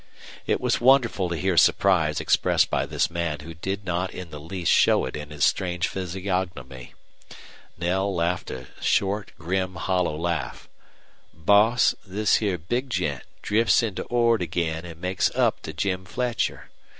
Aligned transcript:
It 0.47 0.59
was 0.59 0.81
wonderful 0.81 1.29
to 1.29 1.35
hear 1.37 1.57
surprise 1.57 2.19
expressed 2.19 2.71
by 2.71 2.87
this 2.87 3.11
man 3.11 3.37
that 3.37 3.61
did 3.61 3.85
not 3.85 4.09
in 4.11 4.31
the 4.31 4.39
least 4.39 4.71
show 4.71 5.05
it 5.05 5.15
in 5.15 5.29
his 5.29 5.45
strange 5.45 5.87
physiognomy. 5.87 6.95
Knell 7.77 8.15
laughed 8.15 8.49
a 8.49 8.65
short, 8.81 9.31
grim, 9.37 9.75
hollow 9.75 10.17
laugh. 10.17 10.67
"Boss, 11.35 11.93
this 12.03 12.37
here 12.37 12.57
big 12.57 12.89
gent 12.89 13.21
drifts 13.43 13.83
into 13.83 14.01
Ord 14.05 14.41
again 14.41 14.85
an' 14.85 14.99
makes 14.99 15.29
up 15.35 15.61
to 15.61 15.71
Jim 15.71 16.05
Fletcher. 16.05 16.71